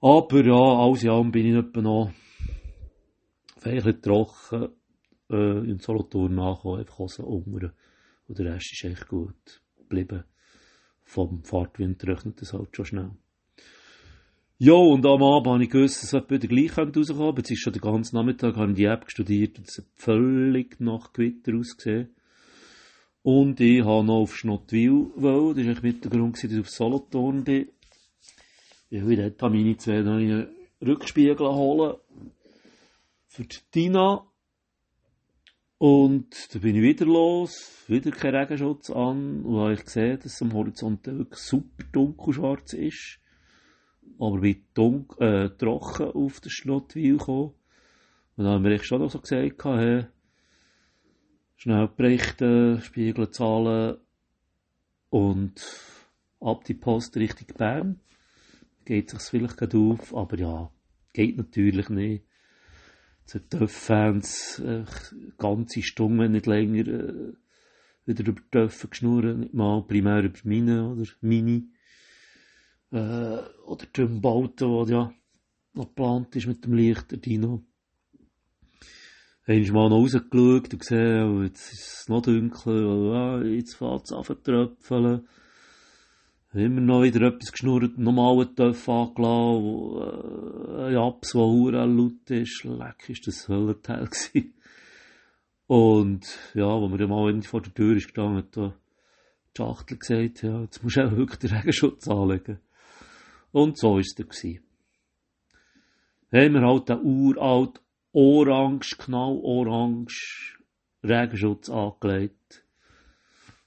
Aber 0.00 0.44
ja, 0.44 0.54
alles 0.54 1.04
allem 1.04 1.30
bin 1.30 1.46
ich 1.46 1.54
etwa 1.54 1.82
noch 1.82 2.12
vielleicht 3.58 4.02
trocken 4.02 4.68
äh, 5.30 5.58
in 5.58 5.78
Solothurn 5.78 6.34
nachgekommen, 6.34 6.80
einfach 6.80 6.98
Hosen 6.98 7.24
unten. 7.24 7.72
Und 8.28 8.38
der 8.38 8.54
Rest 8.54 8.72
ist 8.72 8.84
echt 8.84 9.08
gut 9.08 9.62
geblieben. 9.76 10.24
Vom 11.04 11.44
Fahrtwind 11.44 12.04
rechnet 12.06 12.40
das 12.40 12.52
halt 12.52 12.74
schon 12.74 12.86
schnell. 12.86 13.10
Ja, 14.58 14.74
und 14.74 15.04
am 15.04 15.22
Abend 15.22 15.48
habe 15.48 15.64
ich 15.64 15.70
gewusst, 15.70 16.02
dass 16.02 16.12
es 16.12 16.30
wieder 16.30 16.46
gleich 16.46 16.78
rauskommen 16.78 16.92
könnte. 16.92 17.40
Jetzt 17.40 17.50
ist 17.50 17.60
schon 17.60 17.72
den 17.72 17.82
ganzen 17.82 18.16
Nachmittag 18.16 18.54
habe 18.56 18.70
ich 18.70 18.76
die 18.76 18.84
App 18.84 19.10
studiert 19.10 19.58
und 19.58 19.68
es 19.68 19.78
hat 19.78 19.86
völlig 19.96 20.78
nach 20.78 21.12
Gewitter 21.12 21.58
ausgesehen. 21.58 22.14
Und 23.22 23.60
ich 23.60 23.84
habe 23.84 24.04
noch 24.04 24.22
auf 24.22 24.36
Schnottwil 24.36 25.10
wollen. 25.16 25.56
Das 25.56 25.64
war 25.64 25.72
eigentlich 25.72 25.82
mit 25.82 26.04
der 26.04 26.10
Grund, 26.12 26.36
dass 26.36 26.44
ich 26.44 26.60
auf 26.60 26.70
Solothurn 26.70 27.44
bin. 27.44 27.68
Ja, 28.90 29.08
wie 29.08 29.16
dort 29.16 29.42
meine 29.42 29.76
zwei 29.76 29.98
einen 29.98 30.48
Rückspiegel 30.80 31.48
holen. 31.48 31.96
Für 33.26 33.42
die 33.42 33.56
Tina. 33.70 34.26
Und 35.84 36.54
da 36.54 36.60
bin 36.60 36.76
ich 36.76 36.82
wieder 36.82 37.06
los, 37.06 37.82
wieder 37.88 38.12
kein 38.12 38.36
Regenschutz 38.36 38.88
an, 38.88 39.42
und 39.42 39.56
habe 39.58 39.72
ich 39.72 39.84
gesehen, 39.84 40.16
dass 40.22 40.34
es 40.34 40.40
am 40.40 40.52
Horizont 40.52 41.04
wirklich 41.08 41.40
super 41.40 41.82
dunkelschwarz 41.90 42.74
ist. 42.74 43.18
Aber 44.16 44.40
dunkel, 44.74 45.26
äh, 45.26 45.50
trocken 45.58 46.12
auf 46.12 46.38
der 46.38 46.50
Schlottwil 46.50 47.18
gekommen. 47.18 47.54
Und 48.36 48.44
dann 48.44 48.54
haben 48.54 48.64
wir 48.64 48.80
schon 48.84 49.00
noch 49.00 49.10
so 49.10 49.18
gesagt, 49.18 49.64
hey, 49.64 50.06
schnell 51.56 51.88
berichten, 51.88 52.80
Spiegel 52.80 53.32
zahlen 53.32 53.96
und 55.10 55.66
ab 56.38 56.62
die 56.62 56.74
Post 56.74 57.16
Richtung 57.16 57.56
Bern. 57.56 58.00
Geht 58.84 59.10
sich's 59.10 59.30
vielleicht 59.30 59.56
gerade 59.56 59.76
auf, 59.78 60.14
aber 60.14 60.38
ja, 60.38 60.70
geht 61.12 61.36
natürlich 61.36 61.88
nicht 61.88 62.22
zu 63.32 63.48
Töff-Fans 63.48 64.58
äh, 64.58 64.84
ganze 65.38 65.82
Stunden, 65.82 66.32
nicht 66.32 66.46
länger, 66.46 66.86
äh, 66.86 67.32
wieder 68.04 68.28
über 68.28 68.42
Töpfe 68.50 68.88
geschnurren, 68.88 69.40
nicht 69.40 69.54
mal 69.54 69.82
primär 69.82 70.22
über 70.22 70.38
meine 70.44 70.90
oder? 70.90 71.04
Meine, 71.22 71.64
äh, 72.90 73.38
oder 73.64 73.86
die 73.96 74.04
Bauten, 74.04 74.86
die 74.86 74.92
ja 74.92 75.14
noch 75.72 75.86
geplant 75.86 76.36
ist 76.36 76.46
mit 76.46 76.62
dem 76.64 76.74
Licht, 76.74 77.10
der 77.10 77.18
Dino. 77.18 77.64
Einmal 79.46 79.88
noch 79.88 79.96
rausgeschaut 79.96 80.72
und 80.72 80.78
gesehen, 80.78 81.24
oh, 81.24 81.42
jetzt 81.42 81.72
ist 81.72 82.00
es 82.02 82.08
noch 82.08 82.20
dunkel, 82.20 82.84
oh, 82.84 83.12
ah, 83.12 83.42
jetzt 83.42 83.76
fängt 83.76 84.04
es 84.04 84.12
an 84.12 84.24
zu 84.24 84.34
tröpfeln 84.34 85.26
immer 86.60 86.80
noch 86.80 87.02
wieder 87.02 87.22
etwas 87.22 87.52
geschnurrt, 87.52 87.98
nochmal 87.98 88.40
einen 88.40 88.54
Töpf 88.54 88.88
angelassen, 88.88 90.76
äh, 90.76 90.86
ein 90.86 90.92
Japs, 90.92 91.32
der 91.32 91.40
hure 91.40 91.86
laut 91.86 92.30
ist. 92.30 92.64
Leck, 92.64 93.08
ist 93.08 93.26
das 93.26 93.48
Höllerteil 93.48 94.04
gewesen. 94.10 94.54
Und, 95.66 96.38
ja, 96.54 96.66
wo 96.66 96.88
wir 96.90 97.08
mal 97.08 97.28
irgendwie 97.28 97.48
vor 97.48 97.62
der 97.62 97.72
Tür 97.72 97.96
ist 97.96 98.08
gestanden, 98.08 98.36
hat 98.38 98.56
da 98.56 98.74
die 99.56 99.62
Schachtel 99.62 99.98
gesagt, 99.98 100.42
ja, 100.42 100.60
jetzt 100.60 100.82
musst 100.82 100.96
du 100.96 101.06
auch 101.06 101.16
wirklich 101.16 101.38
den 101.38 101.56
Regenschutz 101.56 102.08
anlegen. 102.08 102.58
Und 103.52 103.78
so 103.78 103.98
ist 103.98 104.08
es 104.08 104.14
dann 104.14 104.28
gewesen. 104.28 104.62
Haben 106.32 106.54
wir 106.54 106.62
halt 106.62 106.88
den 106.88 107.00
uralt, 107.02 107.80
orange, 108.12 108.96
knallorange 108.98 110.12
Regenschutz 111.02 111.70
angelegt 111.70 112.61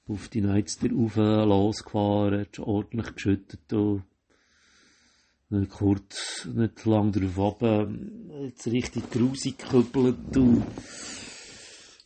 auf 0.07 0.29
die 0.29 0.41
Neizter 0.41 0.89
rauf 0.91 1.15
losgefahren, 1.15 2.41
hat 2.41 2.55
schon 2.55 2.65
ordentlich 2.65 3.13
geschüttet 3.13 3.73
und 3.73 4.03
nicht 5.49 5.71
kurz, 5.71 6.47
nicht 6.53 6.85
lang 6.85 7.11
drauf 7.11 7.37
oben, 7.37 8.31
jetzt 8.43 8.67
richtig 8.67 9.09
grusig 9.11 9.57
geküppelt 9.57 10.37
und 10.37 10.63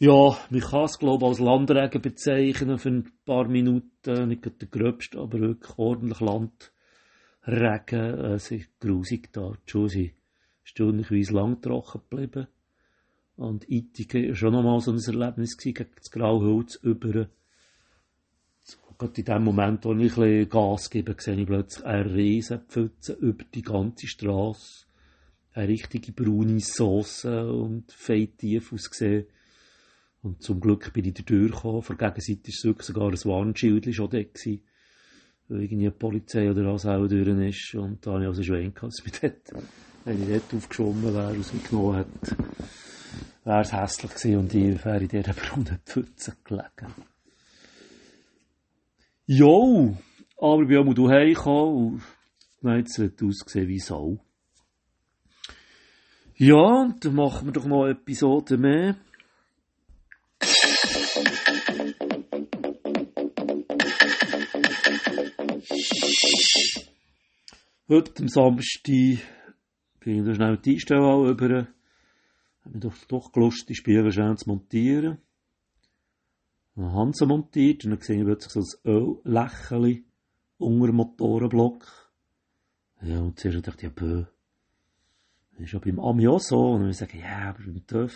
ja, 0.01 0.37
man 0.49 0.61
kann 0.61 0.85
es 0.85 0.97
glaube 0.97 1.25
als 1.25 1.39
Landregen 1.39 2.01
bezeichnen. 2.01 2.77
Für 2.77 2.89
ein 2.89 3.11
paar 3.25 3.49
Minuten, 3.49 4.29
nicht 4.29 4.45
der 4.45 4.67
gröbste, 4.69 5.19
aber 5.19 5.41
wirklich 5.41 5.77
ordentlich 5.77 6.21
Landregen, 6.21 8.19
es 8.31 8.49
ist 8.49 8.79
grusig 8.79 9.33
da, 9.33 9.51
die 9.51 9.69
Schuhe 9.69 9.89
sind 9.89 10.13
stündlichweise 10.63 11.33
lang 11.33 11.61
trocken 11.61 12.01
geblieben. 12.09 12.47
Und 13.35 13.69
Ittigen 13.69 14.29
war 14.29 14.35
schon 14.35 14.53
nochmal 14.53 14.79
so 14.79 14.91
ein 14.91 14.99
Erlebnis 14.99 15.57
gegen 15.57 15.87
das 15.97 16.11
Grauholz 16.11 16.75
über 16.75 17.27
gerade 18.99 19.21
in 19.21 19.25
dem 19.25 19.43
Moment, 19.43 19.85
wo 19.85 19.93
ich 19.93 20.17
ein 20.17 20.49
Gas 20.49 20.89
gebe, 20.89 21.15
sehe 21.17 21.35
ich 21.35 21.47
plötzlich 21.47 21.85
eine 21.85 22.13
riesen 22.13 22.59
Pfütze 22.67 23.13
über 23.13 23.43
die 23.55 23.61
ganze 23.61 24.07
Straße. 24.07 24.85
Eine 25.53 25.69
richtige 25.69 26.11
braune 26.11 26.59
Sauce 26.59 27.25
und 27.25 27.91
feit 27.91 28.37
tief 28.37 28.71
ausgesehen. 28.71 29.25
Und 30.21 30.43
zum 30.43 30.59
Glück 30.59 30.91
bin 30.93 31.05
ich 31.05 31.13
da 31.13 31.23
durchgekommen. 31.23 31.81
Von 31.81 31.97
der 31.97 32.11
Gegenseite 32.11 32.67
war 32.67 32.83
sogar 32.83 33.09
ein 33.09 33.25
Warnschild 33.25 33.95
schon 33.95 34.09
da 34.09 34.21
gewesen. 34.21 34.61
Weil 35.47 35.63
irgendwie 35.63 35.85
eine 35.85 35.91
Polizei 35.91 36.51
oder 36.51 36.71
was 36.71 36.85
auch 36.85 37.07
durch 37.07 37.27
ist. 37.27 37.75
Und 37.75 38.05
da 38.05 38.11
habe 38.11 38.23
ich 38.23 38.27
also 38.27 38.43
schon 38.43 38.73
gehabt, 38.73 38.83
dass 38.83 39.05
ich 39.05 39.19
dort, 39.19 39.63
wenn 40.05 40.21
ich 40.21 40.29
dort 40.29 40.53
aufgeschwommen 40.53 41.13
wäre, 41.13 41.35
rausgenommen 41.35 41.97
hätte, 41.97 42.37
wäre 43.45 43.61
es 43.61 43.73
hässlich 43.73 44.13
gewesen 44.13 44.37
und 44.37 44.53
ich 44.53 44.85
wäre 44.85 44.99
in 44.99 45.07
dieser 45.07 45.33
braunen 45.33 45.79
Pfütze 45.85 46.35
gelegen. 46.43 46.93
Jo, 49.31 49.95
aber 50.37 50.63
ich 50.63 50.67
bin 50.69 50.77
auch 50.79 50.85
mal 50.85 50.95
daheim 50.95 51.33
gekommen 51.35 52.03
und 52.63 52.77
jetzt 52.77 52.97
wird 52.97 53.21
ausgesehen 53.21 53.67
wie 53.67 53.77
Sau. 53.77 54.17
Ja, 56.35 56.91
dann 56.99 57.13
machen 57.13 57.45
wir 57.45 57.51
doch 57.51 57.67
noch 57.67 57.83
eine 57.83 57.91
Episode 57.91 58.57
mehr. 58.57 58.95
Heute 67.87 68.23
am 68.23 68.29
Samstag 68.29 69.19
bin 69.99 70.19
ich 70.21 70.25
da 70.25 70.33
schnell 70.33 70.57
die 70.57 70.71
Einstellung 70.71 71.29
über. 71.29 71.67
Habe 72.65 72.73
mir 72.73 72.79
doch, 72.79 72.95
doch 73.07 73.31
gelust, 73.31 73.69
die 73.69 73.75
Spiele 73.75 74.11
schnell 74.11 74.35
zu 74.37 74.49
montieren. 74.49 75.19
Sie 76.79 77.25
montiert 77.25 77.83
und 77.83 77.91
dann 77.91 78.01
sehe 78.01 78.19
ich 78.19 78.25
plötzlich 78.25 78.53
so 78.53 78.61
ein 78.61 78.91
Öllächeln 79.25 80.05
unter 80.57 80.87
dem 80.87 80.95
Motorenblock. 80.95 81.85
Ja, 83.01 83.19
und 83.19 83.37
zuerst 83.37 83.67
dachte 83.67 83.79
ich, 83.79 83.83
ja, 83.83 83.89
bö. 83.89 84.25
Das 85.51 85.61
ist 85.61 85.73
ja 85.73 85.79
beim 85.79 85.99
Ami 85.99 86.29
auch 86.29 86.39
so. 86.39 86.71
Und 86.71 86.83
dann 86.83 86.93
sage 86.93 87.17
ich, 87.17 87.23
ja, 87.23 87.49
aber 87.49 87.59
beim 87.59 87.85
TÜV, 87.85 88.13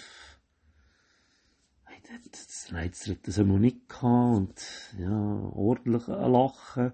das, 2.32 2.70
das, 2.72 3.22
das, 3.22 3.38
haben 3.38 3.52
wir 3.52 3.60
nicht 3.60 3.90
gehabt. 3.90 4.38
Und, 4.38 4.96
ja, 4.98 5.12
ordentlich 5.12 6.08
Lachen. 6.08 6.94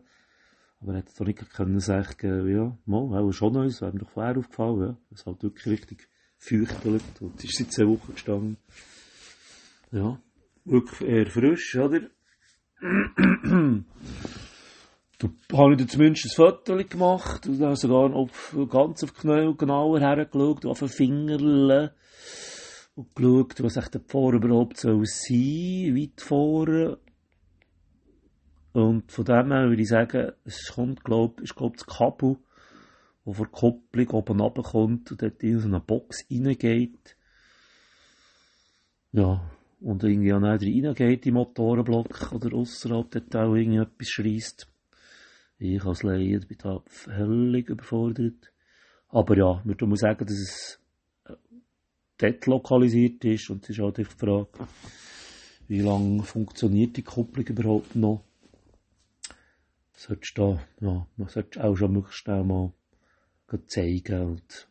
Aber 0.82 0.94
er 0.94 0.98
hätte 0.98 1.14
doch 1.18 1.26
nicht 1.26 1.50
können 1.52 1.80
sagen, 1.80 2.50
ja, 2.50 2.76
mal, 2.86 3.22
auch 3.22 3.32
schon 3.32 3.54
neu, 3.54 3.68
wäre 3.68 3.94
mir 3.94 4.00
doch 4.00 4.10
vorher 4.10 4.38
aufgefallen, 4.38 4.82
ja. 4.82 4.98
Es 5.12 5.26
halt 5.26 5.44
wirklich 5.44 5.68
richtig 5.68 6.10
feuchtelt. 6.38 7.04
Und 7.22 7.44
ist 7.44 7.58
seit 7.58 7.72
zwei 7.74 7.88
Wochen 7.88 8.14
gestanden. 8.14 8.58
Ja 9.92 10.20
wirklich 10.66 11.10
eher 11.10 11.28
frisch, 11.28 11.76
oder? 11.76 12.02
da 15.20 15.58
habe 15.58 15.76
ich 15.76 15.88
zumindest 15.90 16.26
ein 16.26 16.36
Foto 16.36 16.78
gemacht 16.78 17.46
und 17.48 17.62
habe 17.62 17.76
sogar 17.76 18.14
auf, 18.14 18.56
ganz 18.70 19.04
auf 19.04 19.14
Knöchel 19.14 19.56
genauer 19.56 20.00
hergeschaut, 20.00 20.66
auf 20.66 20.80
den 20.80 20.88
Fingerle 20.88 21.94
und 22.96 23.16
geschaut, 23.16 23.62
was 23.64 23.78
echt 23.78 23.96
davor 23.96 24.34
überhaupt 24.34 24.78
soll 24.78 25.06
sein, 25.06 25.96
weit 25.96 26.22
vorne. 26.22 26.98
Und 28.72 29.12
von 29.12 29.26
dem 29.26 29.52
her 29.52 29.70
würde 29.70 29.82
ich 29.82 29.90
sagen, 29.90 30.32
es 30.46 30.72
kommt, 30.74 31.04
glaub, 31.04 31.42
ist, 31.42 31.56
glaub, 31.56 31.76
das 31.76 31.86
Kabel, 31.86 32.38
das 33.26 33.36
vor 33.36 33.48
der 33.48 33.60
Kupplung 33.60 34.10
oben 34.10 34.40
runterkommt 34.40 35.12
und 35.12 35.22
dort 35.22 35.44
in 35.44 35.60
so 35.60 35.68
eine 35.68 35.80
Box 35.80 36.24
reingeht. 36.32 37.18
Ja, 39.12 39.42
und 39.82 40.04
irgendwie 40.04 40.34
auch 40.34 40.40
nicht 40.40 41.00
reingeht 41.00 41.26
im 41.26 41.36
Motorenblock 41.36 42.32
oder 42.34 42.56
außerhalb 42.56 43.10
dort 43.12 43.36
auch 43.36 43.56
irgendetwas 43.56 44.10
schreist. 44.10 44.68
Ich 45.58 45.84
als 45.84 46.04
Laie 46.04 46.40
bin 46.40 46.58
da 46.58 46.82
völlig 46.88 47.70
überfordert. 47.70 48.52
Aber 49.10 49.38
ja, 49.38 49.62
man 49.64 49.90
muss 49.90 50.00
sagen, 50.00 50.26
dass 50.26 50.38
es 50.38 50.80
äh, 51.26 51.34
dort 52.18 52.46
lokalisiert 52.46 53.26
ist 53.26 53.50
und 53.50 53.64
es 53.64 53.72
ist 53.72 53.80
halt 53.80 53.98
die 53.98 54.06
Frage, 54.06 54.48
wie 55.68 55.82
lange 55.82 56.24
funktioniert 56.24 56.96
die 56.98 57.04
Kupplung 57.04 57.46
überhaupt 57.46 57.96
noch. 57.96 58.24
Solltest 59.96 60.38
da, 60.38 60.60
ja, 60.80 61.08
man 61.18 61.28
sollte 61.28 61.64
auch 61.64 61.76
schon 61.76 61.92
möglichst 61.92 62.20
schnell 62.20 62.44
mal 62.44 62.72
zeigen 63.68 64.22
und 64.22 64.68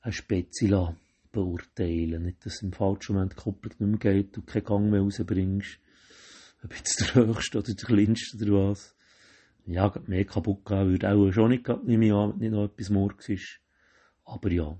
ein 0.00 0.12
Spezila 0.12 0.96
beurteilen. 1.32 2.22
Nicht, 2.24 2.44
dass 2.46 2.62
im 2.62 2.72
falschen 2.72 3.14
Moment 3.14 3.32
die 3.32 3.36
Kupplung 3.36 3.72
nicht 3.78 4.04
mehr 4.04 4.14
geht 4.14 4.36
und 4.38 4.46
keinen 4.46 4.64
Gang 4.64 4.90
mehr 4.90 5.00
rausbringst. 5.00 5.78
Ob 6.64 6.76
jetzt 6.76 7.00
der 7.00 7.26
höchste 7.26 7.58
oder 7.58 7.74
der 7.74 7.86
kleinste 7.86 8.44
oder 8.44 8.70
was. 8.70 8.94
Ja, 9.66 9.92
mehr 10.06 10.24
kaputt 10.24 10.64
gehen 10.64 10.90
würde 10.90 11.10
auch 11.10 11.30
schon 11.32 11.50
nicht, 11.50 11.68
nicht 11.68 11.98
mehr 11.98 12.14
an, 12.14 12.38
nicht 12.38 12.50
noch 12.52 12.64
etwas 12.64 12.90
morgens 12.90 13.28
ist. 13.28 13.60
Aber 14.24 14.50
ja. 14.50 14.76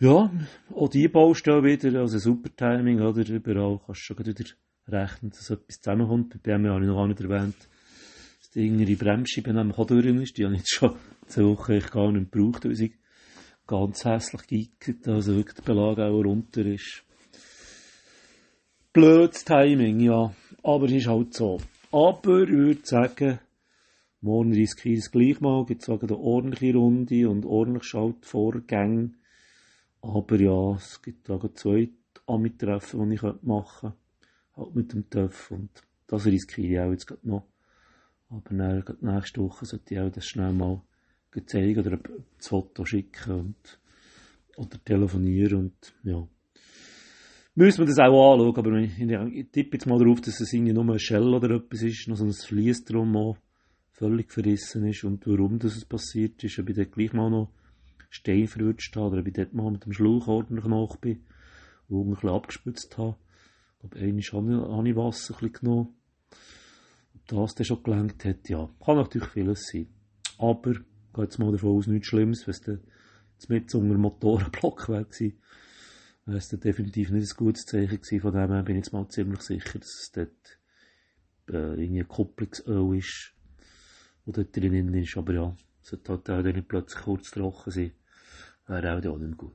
Ja, 0.00 0.30
auch 0.74 0.88
die 0.88 1.08
Baustelle 1.08 1.62
wieder, 1.62 2.00
also 2.00 2.18
super 2.18 2.50
Timing, 2.54 3.00
oder? 3.00 3.28
Überall 3.28 3.80
kannst 3.84 4.00
du 4.00 4.04
schon 4.04 4.18
wieder 4.18 4.44
rechnen, 4.88 5.30
dass 5.30 5.50
etwas 5.50 5.80
zusammenkommt. 5.80 6.30
Bei 6.30 6.38
BMW 6.38 6.68
habe 6.68 6.80
ich 6.82 6.88
noch 6.88 6.96
gar 6.96 7.08
nicht 7.08 7.20
erwähnt, 7.20 7.68
dass 8.40 8.50
die 8.50 8.66
innere 8.66 8.96
Bremsscheibe 8.96 9.52
nämlich 9.52 9.78
auch 9.78 9.86
durch 9.86 10.06
ist. 10.06 10.36
Die 10.36 10.44
habe 10.44 10.54
ich 10.54 10.60
jetzt 10.60 10.74
schon 10.74 10.96
zwei 11.26 11.44
Wochen 11.44 11.78
gar 11.78 12.12
nicht 12.12 12.32
gebraucht, 12.32 12.64
weil 12.64 12.74
sie 12.74 12.94
ganz 13.66 14.04
hässlich 14.04 14.46
geeignet, 14.46 15.08
also 15.08 15.36
wirklich 15.36 15.56
der 15.56 15.62
Belag 15.62 15.98
auch 15.98 16.24
runter 16.24 16.66
ist. 16.66 17.02
Blödes 18.92 19.44
Timing, 19.44 20.00
ja. 20.00 20.34
Aber 20.62 20.86
es 20.86 20.92
ist 20.92 21.06
halt 21.06 21.34
so. 21.34 21.58
Aber 21.90 22.42
ich 22.42 22.50
würde 22.50 22.80
sagen, 22.86 23.38
morgen 24.20 24.52
riskiere 24.52 24.94
ich 24.94 25.00
es 25.00 25.10
gleich 25.10 25.40
mal, 25.40 25.64
gibt 25.64 25.82
es 25.82 25.88
eine 25.88 26.16
ordentliche 26.16 26.76
Runde 26.76 27.28
und 27.28 27.44
ordentlich 27.44 27.84
Schaltvorgänge. 27.84 29.10
Aber 30.00 30.36
ja, 30.36 30.74
es 30.76 31.00
gibt 31.02 31.30
auch 31.30 31.46
zwei 31.54 31.90
Ami-Treffen, 32.26 33.08
die 33.10 33.16
ich 33.16 33.22
machen 33.42 33.90
könnte. 33.90 33.96
Halt 34.56 34.74
mit 34.74 34.92
dem 34.92 35.10
TÜV. 35.10 35.50
Und 35.50 35.70
das 36.06 36.26
riskiere 36.26 36.72
ich 36.72 36.80
auch 36.80 36.92
jetzt 36.92 37.06
gerade 37.06 37.28
noch. 37.28 37.46
Aber 38.28 38.54
dann, 38.54 38.84
nächste 39.00 39.40
Woche 39.42 39.64
sollte 39.64 39.94
ich 39.94 40.00
auch 40.00 40.10
das 40.10 40.26
schnell 40.26 40.52
mal 40.52 40.82
zeigen 41.42 41.80
oder 41.80 41.98
das 42.36 42.48
Foto 42.48 42.84
schicken 42.84 43.32
und, 43.32 43.80
oder 44.56 44.82
telefonieren 44.84 45.58
und, 45.58 45.94
ja. 46.04 46.26
Müssen 47.56 47.78
wir 47.78 47.86
das 47.86 47.98
auch 47.98 48.32
anschauen, 48.32 48.56
aber 48.56 48.72
ich, 48.78 48.98
ich 48.98 49.50
tippe 49.50 49.76
jetzt 49.76 49.86
mal 49.86 49.98
darauf, 49.98 50.20
dass 50.20 50.40
es 50.40 50.52
irgendwie 50.52 50.72
nur 50.72 50.88
ein 50.92 50.98
Shell 50.98 51.34
oder 51.34 51.50
etwas 51.54 51.82
ist, 51.82 52.08
noch 52.08 52.16
so 52.16 52.24
ein 52.24 52.32
Fließ 52.32 52.84
drum 52.84 53.16
auch 53.16 53.36
völlig 53.92 54.32
verrissen 54.32 54.86
ist 54.86 55.04
und 55.04 55.24
warum 55.26 55.60
das 55.60 55.84
passiert 55.84 56.42
ist, 56.42 56.58
ob 56.58 56.68
ich 56.68 56.76
dort 56.76 56.92
gleich 56.92 57.12
mal 57.12 57.30
noch 57.30 57.52
Stein 58.10 58.48
verrutscht 58.48 58.96
habe 58.96 59.08
oder 59.08 59.20
ob 59.20 59.28
ich 59.28 59.34
dort 59.34 59.54
mal 59.54 59.70
mit 59.70 59.84
dem 59.84 59.92
Schlauch 59.92 60.26
ordentlich 60.26 60.64
nach 60.64 60.96
bin 60.96 61.24
und 61.88 62.08
ein 62.08 62.10
bisschen 62.14 62.30
abgespitzt 62.30 62.98
habe. 62.98 63.16
Ich 63.82 63.90
glaube, 63.90 64.00
einmal 64.00 64.76
habe 64.76 64.88
ich 64.88 64.96
Wasser 64.96 65.34
ein 65.34 65.40
bisschen 65.40 65.52
genommen. 65.52 65.94
Ob 67.14 67.26
das 67.26 67.54
dann 67.54 67.64
schon 67.66 67.82
gelenkt 67.82 68.24
hat, 68.24 68.48
ja, 68.48 68.68
kann 68.84 68.96
natürlich 68.96 69.28
vieles 69.28 69.66
sein. 69.70 69.88
Aber, 70.38 70.74
ich 71.14 71.16
gehe 71.16 71.24
jetzt 71.24 71.38
mal 71.38 71.52
davon 71.52 71.78
aus, 71.78 71.86
nichts 71.86 72.08
Schlimmes, 72.08 72.46
wenn 72.46 72.54
es 72.54 72.60
dann 72.60 72.80
mit 73.48 73.74
einem 73.74 74.00
Motorenblock 74.00 74.88
weg 74.88 75.06
war 75.20 75.30
wäre 76.26 76.58
definitiv 76.58 77.10
nicht 77.10 77.30
ein 77.30 77.36
gutes 77.36 77.66
Zeichen 77.66 78.00
gewesen. 78.00 78.20
Von 78.20 78.32
dem 78.32 78.50
her 78.50 78.62
bin 78.62 78.76
ich 78.76 78.84
jetzt 78.84 78.92
mal 78.92 79.08
ziemlich 79.08 79.42
sicher, 79.42 79.78
dass 79.78 79.88
es 79.88 80.12
dort 80.12 80.58
äh, 81.50 81.82
irgendwie 81.82 82.00
ein 82.00 82.08
Kupplungsöl 82.08 82.96
ist, 82.96 83.32
wo 84.24 84.32
dort 84.32 84.56
drinnen 84.56 84.94
ist. 84.94 85.16
Aber 85.16 85.34
ja, 85.34 85.56
sollte 85.82 86.12
halt 86.12 86.30
auch 86.30 86.42
nicht 86.42 86.68
plötzlich 86.68 87.02
kurz 87.02 87.30
trocken 87.30 87.70
sein. 87.70 87.92
Wäre 88.66 89.10
auch 89.10 89.18
nicht 89.18 89.36
gut. 89.36 89.52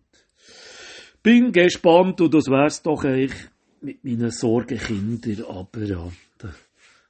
Bin 1.23 1.51
gespannt 1.51 2.21
und 2.21 2.33
das 2.33 2.45
wär's 2.47 2.81
doch 2.83 3.03
eigentlich 3.03 3.49
mit 3.81 4.03
meinen 4.03 4.31
Sorgenkindern. 4.31 5.45
Aber 5.45 5.83
ja, 5.83 6.11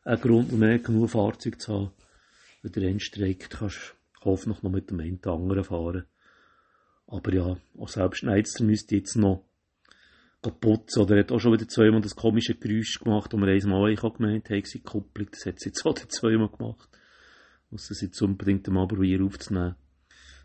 ein 0.06 0.22
Grund 0.22 0.52
mehr, 0.54 0.80
genug 0.80 1.10
Fahrzeug 1.10 1.60
zu 1.62 1.74
haben. 1.74 1.92
Wenn 2.62 2.72
der 2.72 2.90
einen 2.90 3.00
streckt, 3.00 3.52
kannst 3.52 3.96
hoffentlich 4.24 4.64
noch 4.64 4.72
mit 4.72 4.90
dem 4.90 5.00
einen 5.00 5.24
anderen 5.24 5.64
fahren. 5.64 6.06
Aber 7.08 7.34
ja, 7.34 7.58
auch 7.78 7.90
selbst 7.90 8.20
Schneidster 8.20 8.64
müsste 8.64 8.96
jetzt 8.96 9.16
noch 9.16 9.46
putzen. 10.62 11.02
Oder 11.02 11.16
er 11.16 11.24
hat 11.24 11.32
auch 11.32 11.40
schon 11.40 11.54
wieder 11.54 11.68
zweimal 11.68 12.02
das 12.02 12.16
komische 12.16 12.56
Geräusch 12.56 13.00
gemacht, 13.00 13.34
das 13.34 13.40
wir 13.40 13.48
einmal 13.48 13.92
ich 13.92 14.02
gemeint 14.02 14.50
haben, 14.50 14.66
sie 14.66 14.80
Kupplung. 14.80 15.28
Das 15.32 15.46
hat 15.46 15.60
sie 15.60 15.70
jetzt 15.70 15.86
auch 15.86 15.96
zweimal 15.96 16.50
gemacht. 16.50 16.90
Muss 17.72 17.88
das 17.88 18.02
jetzt 18.02 18.22
unbedingt 18.22 18.68
mal 18.68 18.88
probieren 18.88 19.26
aufzunehmen. 19.26 19.76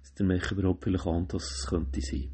Dass 0.01 0.15
der 0.15 0.27
Mech 0.27 0.51
überhaupt 0.53 0.85
vielleicht 0.85 1.07
an, 1.07 1.29
dass 1.29 1.45
es 1.45 1.67
könnte 1.67 2.01
sein. 2.01 2.31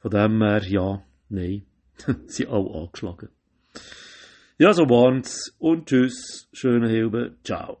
Von 0.00 0.10
dem 0.10 0.42
her, 0.42 0.62
ja, 0.64 1.02
nein. 1.28 1.64
sie 2.26 2.46
auch 2.46 2.82
angeschlagen. 2.82 3.28
Ja, 4.58 4.72
so 4.72 4.82
waren's. 4.82 5.54
Und 5.58 5.86
tschüss. 5.86 6.48
Schöne 6.52 6.88
Hilfe. 6.88 7.36
Ciao. 7.44 7.80